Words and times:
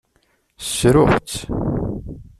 Ssruɣ-tt. 0.67 1.31